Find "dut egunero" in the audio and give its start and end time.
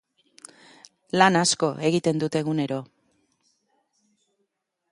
2.23-2.79